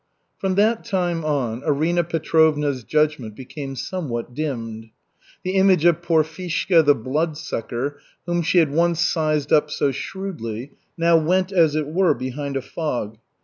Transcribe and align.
From 0.39 0.55
that 0.55 0.83
time 0.83 1.23
on, 1.23 1.63
Arina 1.63 2.03
Petrovna's 2.03 2.83
judgment 2.83 3.35
became 3.35 3.75
somewhat 3.75 4.33
dimmed. 4.33 4.89
The 5.43 5.51
image 5.51 5.85
of 5.85 6.01
Porfishka 6.01 6.81
the 6.83 6.95
Bloodsucker, 6.95 7.99
whom 8.25 8.41
she 8.41 8.57
had 8.57 8.71
once 8.71 8.99
sized 9.05 9.53
up 9.53 9.69
so 9.69 9.91
shrewdly, 9.91 10.71
now 10.97 11.17
went, 11.17 11.51
as 11.51 11.75
it 11.75 11.85
were, 11.85 12.15
behind 12.15 12.57
a 12.57 12.63
fog. 12.63 13.19